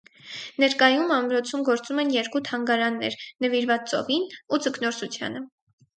[0.61, 5.45] Ներկայում ամրոցում գործում են երկու թանգարաններ՝ նվիրված ծովին ու ձկնորսությանը։